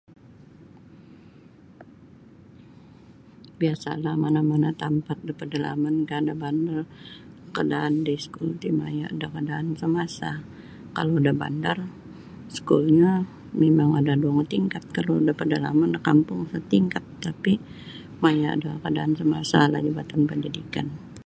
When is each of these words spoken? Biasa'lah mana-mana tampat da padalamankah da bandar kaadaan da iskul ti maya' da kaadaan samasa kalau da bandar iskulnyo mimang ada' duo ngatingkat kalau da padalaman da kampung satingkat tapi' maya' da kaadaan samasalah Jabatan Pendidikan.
Biasa'lah 3.59 4.15
mana-mana 4.23 4.69
tampat 4.81 5.17
da 5.27 5.33
padalamankah 5.39 6.19
da 6.27 6.33
bandar 6.43 6.79
kaadaan 7.55 7.93
da 8.05 8.11
iskul 8.19 8.49
ti 8.61 8.69
maya' 8.79 9.15
da 9.21 9.25
kaadaan 9.33 9.67
samasa 9.81 10.29
kalau 10.95 11.15
da 11.25 11.33
bandar 11.41 11.77
iskulnyo 12.51 13.11
mimang 13.59 13.91
ada' 13.99 14.19
duo 14.21 14.31
ngatingkat 14.35 14.83
kalau 14.95 15.15
da 15.27 15.33
padalaman 15.41 15.89
da 15.95 15.99
kampung 16.09 16.41
satingkat 16.51 17.03
tapi' 17.25 17.63
maya' 18.23 18.59
da 18.63 18.69
kaadaan 18.83 19.13
samasalah 19.19 19.79
Jabatan 19.85 20.21
Pendidikan. 20.29 20.87